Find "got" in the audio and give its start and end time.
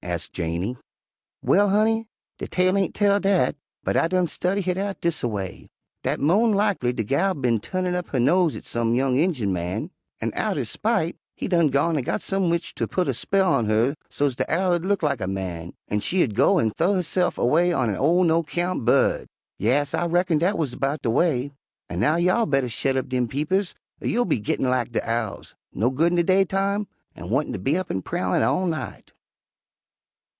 12.03-12.23